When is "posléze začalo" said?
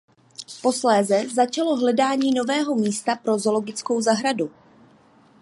0.61-1.75